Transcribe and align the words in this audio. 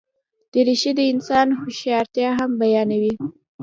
دریشي 0.53 0.91
د 0.95 0.99
انسان 1.11 1.47
هوښیارتیا 1.59 2.29
هم 2.39 2.51
بیانوي. 2.61 3.13